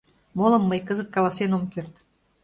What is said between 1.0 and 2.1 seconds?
каласен ом керт.